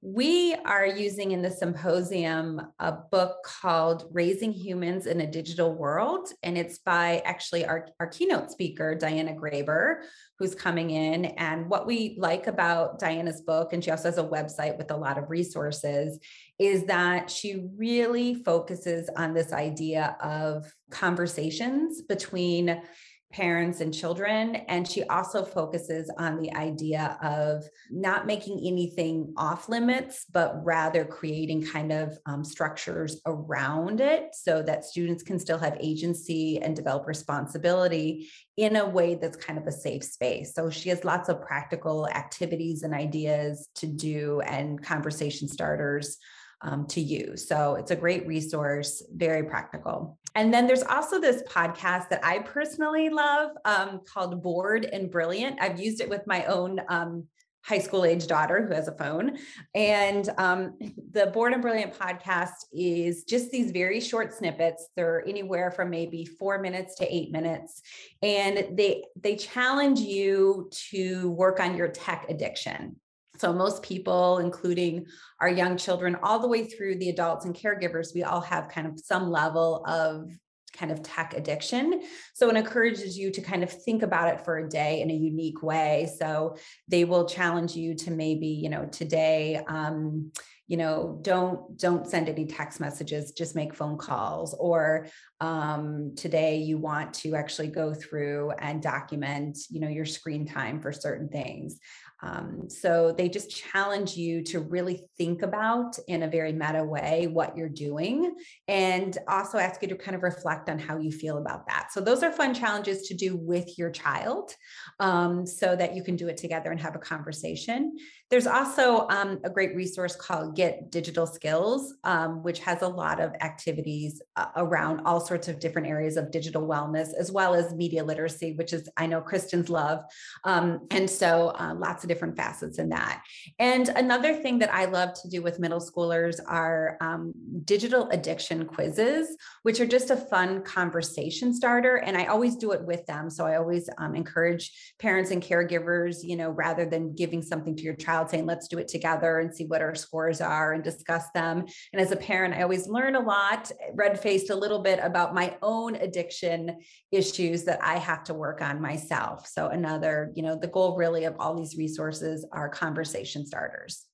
we 0.00 0.54
are 0.64 0.86
using 0.86 1.32
in 1.32 1.42
the 1.42 1.50
symposium 1.50 2.60
a 2.78 2.92
book 2.92 3.38
called 3.44 4.08
Raising 4.12 4.52
Humans 4.52 5.06
in 5.06 5.20
a 5.20 5.26
Digital 5.26 5.74
World. 5.74 6.28
And 6.44 6.56
it's 6.56 6.78
by 6.78 7.20
actually 7.24 7.66
our, 7.66 7.88
our 7.98 8.06
keynote 8.06 8.52
speaker, 8.52 8.94
Diana 8.94 9.32
Graber, 9.32 10.02
who's 10.38 10.54
coming 10.54 10.90
in. 10.90 11.24
And 11.24 11.68
what 11.68 11.84
we 11.84 12.16
like 12.16 12.46
about 12.46 13.00
Diana's 13.00 13.40
book, 13.40 13.72
and 13.72 13.82
she 13.82 13.90
also 13.90 14.04
has 14.04 14.18
a 14.18 14.24
website 14.24 14.78
with 14.78 14.92
a 14.92 14.96
lot 14.96 15.18
of 15.18 15.30
resources, 15.30 16.20
is 16.60 16.84
that 16.84 17.28
she 17.28 17.66
really 17.76 18.36
focuses 18.36 19.10
on 19.16 19.34
this 19.34 19.52
idea 19.52 20.16
of 20.22 20.72
conversations 20.90 22.02
between 22.02 22.80
parents 23.30 23.80
and 23.80 23.92
children. 23.92 24.56
And 24.68 24.88
she 24.88 25.04
also 25.04 25.44
focuses 25.44 26.10
on 26.18 26.40
the 26.40 26.52
idea 26.54 27.18
of 27.22 27.68
not 27.90 28.26
making 28.26 28.60
anything 28.66 29.34
off 29.36 29.68
limits, 29.68 30.24
but 30.32 30.64
rather 30.64 31.04
creating 31.04 31.66
kind 31.66 31.92
of 31.92 32.18
um, 32.24 32.42
structures 32.42 33.20
around 33.26 34.00
it 34.00 34.34
so 34.34 34.62
that 34.62 34.84
students 34.84 35.22
can 35.22 35.38
still 35.38 35.58
have 35.58 35.76
agency 35.78 36.58
and 36.62 36.74
develop 36.74 37.06
responsibility 37.06 38.30
in 38.56 38.76
a 38.76 38.86
way 38.86 39.14
that's 39.14 39.36
kind 39.36 39.58
of 39.58 39.66
a 39.66 39.72
safe 39.72 40.02
space. 40.02 40.54
So 40.54 40.70
she 40.70 40.88
has 40.88 41.04
lots 41.04 41.28
of 41.28 41.42
practical 41.42 42.08
activities 42.08 42.82
and 42.82 42.94
ideas 42.94 43.68
to 43.76 43.86
do 43.86 44.40
and 44.40 44.82
conversation 44.82 45.48
starters 45.48 46.16
um, 46.62 46.86
to 46.88 47.00
use. 47.00 47.46
So 47.46 47.74
it's 47.76 47.90
a 47.90 47.96
great 47.96 48.26
resource, 48.26 49.02
very 49.14 49.44
practical. 49.44 50.18
And 50.34 50.52
then 50.52 50.66
there's 50.66 50.82
also 50.82 51.20
this 51.20 51.42
podcast 51.44 52.08
that 52.10 52.24
I 52.24 52.40
personally 52.40 53.08
love 53.08 53.50
um, 53.64 54.00
called 54.06 54.42
Bored 54.42 54.84
and 54.84 55.10
Brilliant. 55.10 55.60
I've 55.60 55.80
used 55.80 56.00
it 56.00 56.08
with 56.08 56.26
my 56.26 56.44
own 56.44 56.80
um, 56.88 57.24
high 57.64 57.78
school 57.78 58.04
age 58.04 58.26
daughter 58.26 58.64
who 58.66 58.74
has 58.74 58.88
a 58.88 58.92
phone. 58.92 59.36
And 59.74 60.28
um, 60.38 60.78
the 61.12 61.26
Bored 61.26 61.52
and 61.52 61.62
Brilliant 61.62 61.92
podcast 61.92 62.54
is 62.72 63.24
just 63.24 63.50
these 63.50 63.72
very 63.72 64.00
short 64.00 64.32
snippets. 64.32 64.88
They're 64.96 65.26
anywhere 65.26 65.70
from 65.70 65.90
maybe 65.90 66.24
four 66.24 66.58
minutes 66.60 66.94
to 66.96 67.14
eight 67.14 67.30
minutes. 67.30 67.82
And 68.22 68.76
they 68.76 69.04
they 69.20 69.36
challenge 69.36 70.00
you 70.00 70.70
to 70.90 71.30
work 71.30 71.60
on 71.60 71.76
your 71.76 71.88
tech 71.88 72.26
addiction. 72.28 72.96
So, 73.38 73.52
most 73.52 73.82
people, 73.82 74.38
including 74.38 75.06
our 75.40 75.48
young 75.48 75.76
children, 75.76 76.16
all 76.22 76.38
the 76.38 76.48
way 76.48 76.64
through 76.64 76.98
the 76.98 77.10
adults 77.10 77.44
and 77.44 77.54
caregivers, 77.54 78.14
we 78.14 78.22
all 78.24 78.40
have 78.40 78.68
kind 78.68 78.86
of 78.86 78.98
some 78.98 79.30
level 79.30 79.84
of 79.86 80.30
kind 80.72 80.92
of 80.92 81.02
tech 81.02 81.34
addiction. 81.34 82.02
So, 82.34 82.50
it 82.50 82.56
encourages 82.56 83.16
you 83.16 83.30
to 83.32 83.40
kind 83.40 83.62
of 83.62 83.70
think 83.70 84.02
about 84.02 84.34
it 84.34 84.44
for 84.44 84.58
a 84.58 84.68
day 84.68 85.00
in 85.00 85.10
a 85.10 85.14
unique 85.14 85.62
way. 85.62 86.08
So, 86.18 86.56
they 86.88 87.04
will 87.04 87.28
challenge 87.28 87.76
you 87.76 87.94
to 87.96 88.10
maybe, 88.10 88.48
you 88.48 88.68
know, 88.68 88.86
today, 88.86 89.60
um, 89.68 90.32
you 90.68 90.76
know 90.76 91.18
don't 91.22 91.78
don't 91.78 92.06
send 92.06 92.28
any 92.28 92.44
text 92.44 92.78
messages 92.78 93.32
just 93.32 93.56
make 93.56 93.74
phone 93.74 93.96
calls 93.96 94.54
or 94.60 95.08
um, 95.40 96.12
today 96.14 96.58
you 96.58 96.78
want 96.78 97.14
to 97.14 97.34
actually 97.34 97.68
go 97.68 97.94
through 97.94 98.52
and 98.58 98.82
document 98.82 99.58
you 99.70 99.80
know 99.80 99.88
your 99.88 100.04
screen 100.04 100.46
time 100.46 100.80
for 100.80 100.92
certain 100.92 101.28
things 101.28 101.78
Um, 102.20 102.68
so 102.68 103.12
they 103.12 103.28
just 103.28 103.50
challenge 103.50 104.16
you 104.16 104.42
to 104.44 104.60
really 104.60 105.04
think 105.16 105.42
about 105.42 105.96
in 106.08 106.24
a 106.24 106.28
very 106.28 106.52
meta 106.52 106.82
way 106.82 107.28
what 107.28 107.56
you're 107.56 107.68
doing 107.68 108.34
and 108.66 109.16
also 109.28 109.58
ask 109.58 109.80
you 109.82 109.88
to 109.88 109.94
kind 109.94 110.16
of 110.16 110.22
reflect 110.22 110.68
on 110.68 110.78
how 110.78 110.98
you 110.98 111.12
feel 111.12 111.38
about 111.38 111.66
that. 111.68 111.92
So 111.92 112.00
those 112.00 112.22
are 112.22 112.32
fun 112.32 112.54
challenges 112.54 113.02
to 113.08 113.14
do 113.14 113.36
with 113.36 113.78
your 113.78 113.90
child 113.90 114.54
um, 114.98 115.46
so 115.46 115.76
that 115.76 115.94
you 115.94 116.02
can 116.02 116.16
do 116.16 116.28
it 116.28 116.36
together 116.36 116.70
and 116.70 116.80
have 116.80 116.96
a 116.96 117.00
conversation. 117.00 117.96
There's 118.30 118.46
also 118.46 119.08
um, 119.08 119.40
a 119.42 119.48
great 119.48 119.74
resource 119.74 120.14
called 120.14 120.54
Get 120.54 120.90
Digital 120.90 121.26
Skills, 121.26 121.94
um, 122.04 122.42
which 122.42 122.58
has 122.60 122.82
a 122.82 122.88
lot 122.88 123.20
of 123.20 123.32
activities 123.40 124.20
uh, 124.36 124.48
around 124.56 125.00
all 125.06 125.18
sorts 125.18 125.48
of 125.48 125.58
different 125.58 125.88
areas 125.88 126.18
of 126.18 126.30
digital 126.30 126.68
wellness, 126.68 127.08
as 127.18 127.32
well 127.32 127.54
as 127.54 127.72
media 127.72 128.04
literacy, 128.04 128.52
which 128.52 128.74
is, 128.74 128.86
I 128.98 129.06
know, 129.06 129.22
Kristen's 129.22 129.70
love. 129.70 130.04
Um, 130.44 130.86
and 130.90 131.08
so 131.08 131.54
uh, 131.58 131.74
lots 131.74 132.04
of 132.04 132.08
different 132.08 132.36
facets 132.36 132.78
in 132.78 132.90
that. 132.90 133.22
And 133.58 133.88
another 133.88 134.34
thing 134.34 134.58
that 134.58 134.74
I 134.74 134.84
love 134.84 135.14
to 135.22 135.28
do 135.28 135.40
with 135.40 135.58
middle 135.58 135.80
schoolers 135.80 136.38
are 136.46 136.98
um, 137.00 137.32
digital 137.64 138.10
addiction 138.10 138.66
quizzes, 138.66 139.36
which 139.62 139.80
are 139.80 139.86
just 139.86 140.10
a 140.10 140.16
fun 140.16 140.62
conversation 140.64 141.54
starter. 141.54 141.96
And 141.96 142.14
I 142.14 142.26
always 142.26 142.56
do 142.56 142.72
it 142.72 142.84
with 142.84 143.06
them. 143.06 143.30
So 143.30 143.46
I 143.46 143.56
always 143.56 143.88
um, 143.96 144.14
encourage 144.14 144.70
parents 144.98 145.30
and 145.30 145.42
caregivers, 145.42 146.18
you 146.22 146.36
know, 146.36 146.50
rather 146.50 146.84
than 146.84 147.14
giving 147.14 147.40
something 147.40 147.74
to 147.76 147.82
your 147.82 147.94
child 147.94 148.17
child 148.18 148.30
saying, 148.30 148.46
let's 148.46 148.68
do 148.68 148.78
it 148.78 148.88
together 148.88 149.38
and 149.38 149.54
see 149.54 149.64
what 149.64 149.82
our 149.82 149.94
scores 149.94 150.40
are 150.40 150.72
and 150.72 150.82
discuss 150.82 151.30
them. 151.34 151.64
And 151.92 152.00
as 152.00 152.10
a 152.10 152.16
parent, 152.16 152.54
I 152.54 152.62
always 152.62 152.88
learn 152.88 153.14
a 153.14 153.20
lot, 153.20 153.70
red 153.94 154.20
faced 154.20 154.50
a 154.50 154.54
little 154.54 154.80
bit 154.80 154.98
about 155.02 155.34
my 155.34 155.56
own 155.62 155.94
addiction 155.96 156.78
issues 157.12 157.64
that 157.64 157.80
I 157.82 157.98
have 157.98 158.24
to 158.24 158.34
work 158.34 158.60
on 158.60 158.80
myself. 158.80 159.46
So, 159.46 159.68
another, 159.68 160.32
you 160.34 160.42
know, 160.42 160.56
the 160.56 160.68
goal 160.68 160.96
really 160.96 161.24
of 161.24 161.36
all 161.38 161.54
these 161.54 161.76
resources 161.76 162.46
are 162.52 162.68
conversation 162.68 163.46
starters. 163.46 164.04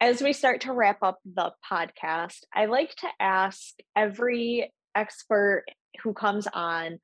As 0.00 0.20
we 0.20 0.32
start 0.32 0.62
to 0.62 0.72
wrap 0.72 0.98
up 1.02 1.18
the 1.24 1.52
podcast, 1.70 2.40
I 2.52 2.66
like 2.66 2.94
to 2.96 3.08
ask 3.20 3.74
every 3.94 4.72
expert 4.94 5.64
who 6.02 6.12
comes 6.12 6.48
on 6.52 6.98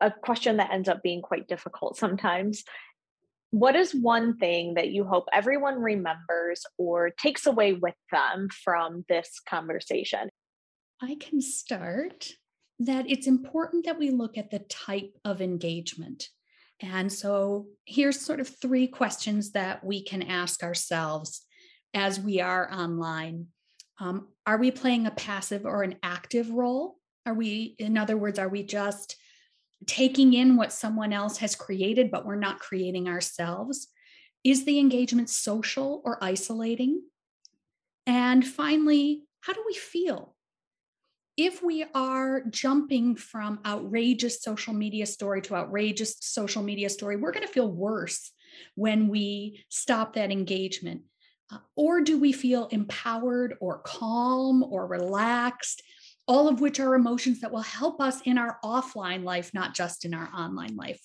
a 0.00 0.10
question 0.10 0.56
that 0.56 0.72
ends 0.72 0.88
up 0.88 1.02
being 1.02 1.22
quite 1.22 1.46
difficult 1.46 1.96
sometimes 1.96 2.64
what 3.54 3.76
is 3.76 3.94
one 3.94 4.36
thing 4.36 4.74
that 4.74 4.90
you 4.90 5.04
hope 5.04 5.28
everyone 5.32 5.80
remembers 5.80 6.66
or 6.76 7.10
takes 7.10 7.46
away 7.46 7.72
with 7.72 7.94
them 8.10 8.48
from 8.64 9.04
this 9.08 9.40
conversation? 9.48 10.28
I 11.00 11.16
can 11.20 11.40
start 11.40 12.30
that 12.80 13.08
it's 13.08 13.28
important 13.28 13.84
that 13.84 13.96
we 13.96 14.10
look 14.10 14.36
at 14.36 14.50
the 14.50 14.58
type 14.58 15.16
of 15.24 15.40
engagement. 15.40 16.30
And 16.80 17.12
so 17.12 17.68
here's 17.84 18.20
sort 18.20 18.40
of 18.40 18.48
three 18.48 18.88
questions 18.88 19.52
that 19.52 19.84
we 19.84 20.02
can 20.02 20.22
ask 20.22 20.64
ourselves 20.64 21.42
as 21.94 22.18
we 22.18 22.40
are 22.40 22.68
online. 22.72 23.46
Um, 24.00 24.30
are 24.44 24.58
we 24.58 24.72
playing 24.72 25.06
a 25.06 25.12
passive 25.12 25.64
or 25.64 25.84
an 25.84 25.94
active 26.02 26.50
role? 26.50 26.96
Are 27.24 27.34
we, 27.34 27.76
in 27.78 27.96
other 27.96 28.16
words, 28.16 28.40
are 28.40 28.48
we 28.48 28.64
just 28.64 29.14
taking 29.86 30.34
in 30.34 30.56
what 30.56 30.72
someone 30.72 31.12
else 31.12 31.38
has 31.38 31.56
created, 31.56 32.10
but 32.10 32.24
we're 32.24 32.36
not 32.36 32.58
creating 32.58 33.08
ourselves? 33.08 33.88
Is 34.42 34.64
the 34.64 34.78
engagement 34.78 35.30
social 35.30 36.02
or 36.04 36.22
isolating? 36.22 37.02
And 38.06 38.46
finally, 38.46 39.24
how 39.40 39.52
do 39.52 39.62
we 39.66 39.74
feel? 39.74 40.34
If 41.36 41.62
we 41.62 41.84
are 41.94 42.42
jumping 42.48 43.16
from 43.16 43.58
outrageous 43.66 44.42
social 44.42 44.72
media 44.72 45.06
story 45.06 45.42
to 45.42 45.56
outrageous 45.56 46.16
social 46.20 46.62
media 46.62 46.88
story, 46.88 47.16
we're 47.16 47.32
going 47.32 47.46
to 47.46 47.52
feel 47.52 47.70
worse 47.70 48.30
when 48.76 49.08
we 49.08 49.64
stop 49.68 50.14
that 50.14 50.30
engagement. 50.30 51.02
Uh, 51.52 51.58
or 51.76 52.00
do 52.00 52.18
we 52.18 52.32
feel 52.32 52.68
empowered 52.68 53.54
or 53.60 53.80
calm 53.80 54.62
or 54.62 54.86
relaxed? 54.86 55.82
All 56.26 56.48
of 56.48 56.60
which 56.60 56.80
are 56.80 56.94
emotions 56.94 57.40
that 57.40 57.52
will 57.52 57.60
help 57.60 58.00
us 58.00 58.20
in 58.22 58.38
our 58.38 58.58
offline 58.64 59.24
life, 59.24 59.52
not 59.52 59.74
just 59.74 60.04
in 60.04 60.14
our 60.14 60.30
online 60.34 60.76
life. 60.76 61.00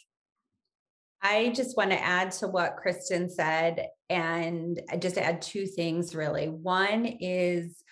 I 1.21 1.49
just 1.49 1.75
want 1.75 1.91
to 1.91 2.01
add 2.01 2.31
to 2.33 2.47
what 2.47 2.77
Kristen 2.77 3.29
said 3.29 3.87
and 4.09 4.79
just 4.99 5.17
add 5.17 5.41
two 5.41 5.65
things 5.65 6.15
really. 6.15 6.47
One 6.47 7.05
is 7.05 7.83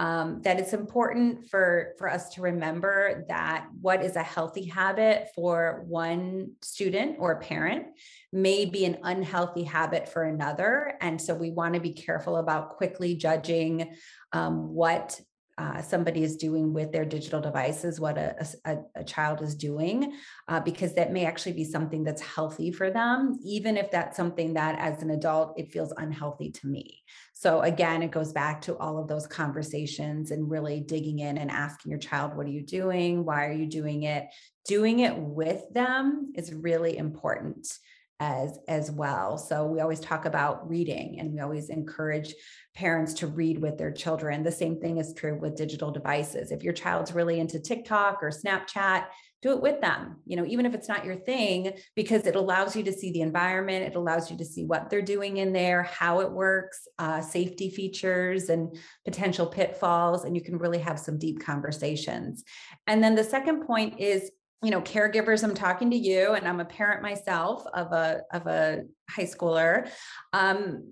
um, 0.00 0.40
that 0.44 0.58
it's 0.58 0.72
important 0.72 1.50
for 1.50 1.92
for 1.98 2.10
us 2.10 2.30
to 2.30 2.40
remember 2.40 3.26
that 3.28 3.66
what 3.82 4.02
is 4.02 4.16
a 4.16 4.22
healthy 4.22 4.64
habit 4.64 5.28
for 5.34 5.84
one 5.86 6.52
student 6.62 7.16
or 7.18 7.38
parent 7.38 7.88
may 8.32 8.64
be 8.64 8.86
an 8.86 8.96
unhealthy 9.02 9.62
habit 9.62 10.08
for 10.08 10.22
another 10.22 10.94
and 11.02 11.20
so 11.20 11.34
we 11.34 11.50
want 11.50 11.74
to 11.74 11.80
be 11.80 11.92
careful 11.92 12.38
about 12.38 12.78
quickly 12.78 13.14
judging 13.14 13.94
um, 14.32 14.72
what 14.72 15.20
uh, 15.60 15.82
somebody 15.82 16.22
is 16.22 16.36
doing 16.36 16.72
with 16.72 16.90
their 16.90 17.04
digital 17.04 17.40
devices, 17.40 18.00
what 18.00 18.16
a, 18.16 18.34
a, 18.64 18.78
a 18.96 19.04
child 19.04 19.42
is 19.42 19.54
doing, 19.54 20.14
uh, 20.48 20.58
because 20.60 20.94
that 20.94 21.12
may 21.12 21.26
actually 21.26 21.52
be 21.52 21.64
something 21.64 22.02
that's 22.02 22.22
healthy 22.22 22.72
for 22.72 22.90
them, 22.90 23.38
even 23.44 23.76
if 23.76 23.90
that's 23.90 24.16
something 24.16 24.54
that 24.54 24.78
as 24.78 25.02
an 25.02 25.10
adult, 25.10 25.52
it 25.58 25.70
feels 25.70 25.92
unhealthy 25.98 26.50
to 26.50 26.66
me. 26.66 27.02
So 27.34 27.60
again, 27.60 28.02
it 28.02 28.10
goes 28.10 28.32
back 28.32 28.62
to 28.62 28.78
all 28.78 28.96
of 28.98 29.06
those 29.06 29.26
conversations 29.26 30.30
and 30.30 30.50
really 30.50 30.80
digging 30.80 31.18
in 31.18 31.36
and 31.36 31.50
asking 31.50 31.90
your 31.90 32.00
child, 32.00 32.34
what 32.34 32.46
are 32.46 32.56
you 32.58 32.64
doing? 32.64 33.26
Why 33.26 33.46
are 33.46 33.52
you 33.52 33.66
doing 33.66 34.04
it? 34.04 34.28
Doing 34.66 35.00
it 35.00 35.14
with 35.14 35.62
them 35.74 36.32
is 36.34 36.54
really 36.54 36.96
important 36.96 37.68
as 38.20 38.58
as 38.68 38.90
well. 38.90 39.38
So 39.38 39.66
we 39.66 39.80
always 39.80 39.98
talk 39.98 40.26
about 40.26 40.68
reading 40.68 41.18
and 41.18 41.32
we 41.32 41.40
always 41.40 41.70
encourage 41.70 42.34
parents 42.74 43.14
to 43.14 43.26
read 43.26 43.60
with 43.60 43.78
their 43.78 43.90
children. 43.90 44.42
The 44.42 44.52
same 44.52 44.78
thing 44.78 44.98
is 44.98 45.14
true 45.14 45.36
with 45.40 45.56
digital 45.56 45.90
devices. 45.90 46.52
If 46.52 46.62
your 46.62 46.74
child's 46.74 47.12
really 47.12 47.40
into 47.40 47.58
tiktok 47.58 48.22
or 48.22 48.30
snapchat 48.30 49.06
do 49.42 49.52
it 49.52 49.62
with 49.62 49.80
them 49.80 50.16
you 50.26 50.36
know 50.36 50.44
even 50.44 50.66
if 50.66 50.74
it's 50.74 50.88
not 50.88 51.04
your 51.04 51.16
thing 51.16 51.72
because 51.96 52.26
it 52.26 52.36
allows 52.36 52.76
you 52.76 52.82
to 52.82 52.92
see 52.92 53.10
the 53.12 53.22
environment. 53.22 53.86
It 53.86 53.96
allows 53.96 54.30
you 54.30 54.36
to 54.36 54.44
see 54.44 54.64
what 54.64 54.90
they're 54.90 55.00
doing 55.00 55.38
in 55.38 55.52
there 55.52 55.82
how 55.84 56.20
it 56.20 56.30
works 56.30 56.86
uh, 56.98 57.22
safety 57.22 57.70
features 57.70 58.50
and 58.50 58.76
potential 59.04 59.46
pitfalls 59.46 60.24
and 60.24 60.36
you 60.36 60.42
can 60.42 60.58
really 60.58 60.78
have 60.78 61.00
some 61.00 61.18
deep 61.18 61.42
conversations. 61.42 62.44
And 62.86 63.02
then 63.02 63.14
the 63.14 63.24
second 63.24 63.66
point 63.66 63.98
is 63.98 64.30
you 64.62 64.70
know 64.70 64.80
caregivers 64.80 65.42
i'm 65.42 65.54
talking 65.54 65.90
to 65.90 65.96
you 65.96 66.32
and 66.32 66.46
i'm 66.46 66.60
a 66.60 66.64
parent 66.64 67.02
myself 67.02 67.64
of 67.74 67.92
a 67.92 68.22
of 68.32 68.46
a 68.46 68.82
high 69.08 69.24
schooler 69.24 69.88
um, 70.32 70.84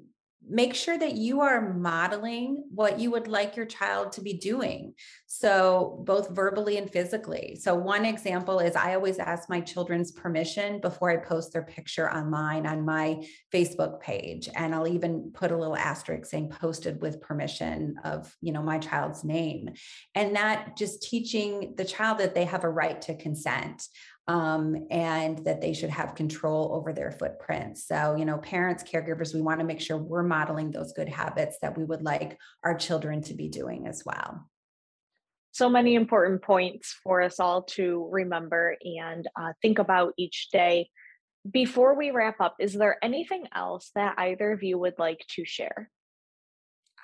make 0.48 0.74
sure 0.74 0.98
that 0.98 1.14
you 1.14 1.40
are 1.40 1.74
modeling 1.74 2.64
what 2.70 2.98
you 2.98 3.10
would 3.10 3.28
like 3.28 3.56
your 3.56 3.66
child 3.66 4.12
to 4.12 4.20
be 4.20 4.34
doing. 4.34 4.94
So, 5.26 6.02
both 6.06 6.30
verbally 6.30 6.78
and 6.78 6.90
physically. 6.90 7.56
So, 7.60 7.74
one 7.74 8.04
example 8.04 8.58
is 8.60 8.76
I 8.76 8.94
always 8.94 9.18
ask 9.18 9.48
my 9.48 9.60
children's 9.60 10.12
permission 10.12 10.80
before 10.80 11.10
I 11.10 11.16
post 11.16 11.52
their 11.52 11.62
picture 11.62 12.10
online 12.10 12.66
on 12.66 12.84
my 12.84 13.22
Facebook 13.52 14.00
page. 14.00 14.48
And 14.54 14.74
I'll 14.74 14.88
even 14.88 15.30
put 15.34 15.50
a 15.50 15.56
little 15.56 15.76
asterisk 15.76 16.30
saying 16.30 16.50
posted 16.50 17.00
with 17.00 17.20
permission 17.20 17.96
of, 18.04 18.34
you 18.40 18.52
know, 18.52 18.62
my 18.62 18.78
child's 18.78 19.24
name. 19.24 19.70
And 20.14 20.36
that 20.36 20.76
just 20.76 21.02
teaching 21.02 21.74
the 21.76 21.84
child 21.84 22.18
that 22.18 22.34
they 22.34 22.44
have 22.44 22.64
a 22.64 22.70
right 22.70 23.00
to 23.02 23.14
consent 23.14 23.88
um, 24.28 24.86
and 24.90 25.38
that 25.46 25.62
they 25.62 25.72
should 25.72 25.88
have 25.88 26.14
control 26.14 26.70
over 26.74 26.92
their 26.92 27.10
footprints. 27.10 27.88
So, 27.88 28.14
you 28.14 28.26
know, 28.26 28.36
parents, 28.36 28.84
caregivers, 28.84 29.34
we 29.34 29.40
want 29.40 29.60
to 29.60 29.66
make 29.66 29.80
sure 29.80 29.96
we're 29.96 30.22
modeling 30.22 30.70
those 30.70 30.92
good 30.92 31.08
habits 31.08 31.56
that 31.62 31.76
we 31.76 31.84
would 31.84 32.02
like 32.02 32.38
our 32.62 32.76
children 32.76 33.22
to 33.22 33.34
be 33.34 33.48
doing 33.48 33.86
as 33.86 34.02
well. 34.04 34.46
So 35.52 35.70
many 35.70 35.94
important 35.94 36.42
points 36.42 36.94
for 37.02 37.22
us 37.22 37.40
all 37.40 37.62
to 37.62 38.06
remember 38.12 38.76
and 38.82 39.26
uh, 39.34 39.54
think 39.62 39.78
about 39.78 40.12
each 40.18 40.50
day. 40.52 40.90
Before 41.50 41.96
we 41.96 42.10
wrap 42.10 42.40
up, 42.40 42.56
is 42.60 42.74
there 42.74 42.98
anything 43.02 43.46
else 43.54 43.90
that 43.94 44.14
either 44.18 44.52
of 44.52 44.62
you 44.62 44.78
would 44.78 44.98
like 44.98 45.24
to 45.30 45.46
share? 45.46 45.90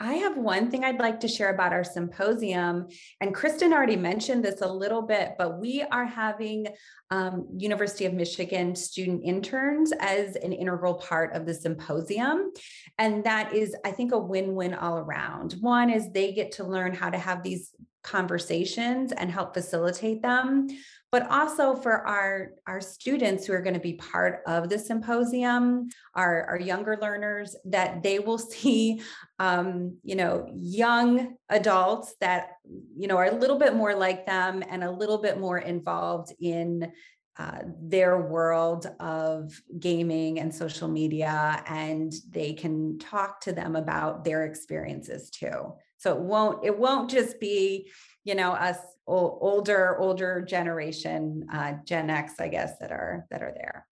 I 0.01 0.15
have 0.15 0.37
one 0.37 0.71
thing 0.71 0.85
I'd 0.85 0.99
like 0.99 1.21
to 1.21 1.29
share 1.29 1.55
about 1.55 1.73
our 1.73 1.85
symposium. 1.85 2.89
And 3.21 3.35
Kristen 3.35 3.73
already 3.73 3.97
mentioned 3.97 4.45
this 4.45 4.61
a 4.61 4.73
little 4.73 5.03
bit, 5.03 5.35
but 5.39 5.61
we 5.61 5.83
are 5.83 6.05
having 6.05 6.69
um, 7.11 7.47
University 7.57 8.05
of 8.05 8.13
Michigan 8.13 8.75
student 8.75 9.23
interns 9.25 9.93
as 10.01 10.37
an 10.37 10.53
integral 10.53 10.95
part 10.95 11.35
of 11.35 11.47
the 11.47 11.55
symposium. 11.55 12.53
And 12.99 13.25
that 13.25 13.55
is, 13.55 13.77
I 13.85 13.93
think, 13.93 14.13
a 14.13 14.19
win 14.19 14.55
win 14.55 14.75
all 14.75 14.99
around. 14.99 15.57
One 15.61 15.91
is 15.91 16.11
they 16.11 16.33
get 16.33 16.53
to 16.53 16.65
learn 16.65 16.93
how 16.93 17.11
to 17.11 17.19
have 17.19 17.43
these 17.43 17.71
conversations 18.03 19.13
and 19.13 19.31
help 19.31 19.55
facilitate 19.55 20.23
them 20.23 20.69
but 21.15 21.31
also 21.31 21.77
for 21.77 22.05
our, 22.09 22.55
our 22.67 22.81
students 22.81 23.47
who 23.47 23.53
are 23.53 23.61
going 23.61 23.73
to 23.75 23.79
be 23.79 23.93
part 23.93 24.43
of 24.49 24.69
the 24.69 24.77
symposium, 24.77 25.89
our, 26.17 26.43
our 26.47 26.59
younger 26.59 26.99
learners, 27.01 27.55
that 27.65 28.03
they 28.03 28.19
will 28.19 28.37
see, 28.55 29.01
um, 29.39 29.97
you 30.03 30.17
know, 30.17 30.51
young 30.57 31.37
adults 31.49 32.17
that, 32.21 32.55
you 32.97 33.07
know, 33.07 33.17
are 33.17 33.27
a 33.27 33.35
little 33.37 33.61
bit 33.61 33.77
more 33.77 33.95
like 33.95 34.27
them 34.27 34.65
and 34.69 34.83
a 34.83 34.91
little 34.91 35.19
bit 35.19 35.39
more 35.39 35.59
involved 35.59 36.33
in 36.41 36.91
uh, 37.39 37.61
their 37.81 38.21
world 38.21 38.89
of 38.99 39.53
gaming 39.79 40.41
and 40.41 40.53
social 40.53 40.89
media, 40.89 41.63
and 41.69 42.13
they 42.29 42.55
can 42.55 42.99
talk 42.99 43.41
to 43.43 43.53
them 43.53 43.77
about 43.77 44.25
their 44.25 44.47
experiences 44.47 45.31
too. 45.31 45.75
So 46.05 46.15
it 46.15 46.21
won't 46.21 46.65
it 46.67 46.79
won't 46.79 47.11
just 47.11 47.41
be 47.41 47.91
you 48.25 48.35
know 48.35 48.53
us 48.53 48.77
older 49.07 49.99
older 49.99 50.45
generation 50.47 51.47
uh, 51.51 51.73
Gen 51.87 52.11
X, 52.11 52.35
I 52.39 52.49
guess 52.49 52.73
that 52.81 52.93
are 52.93 53.25
that 53.31 53.43
are 53.43 53.55
there. 53.55 53.87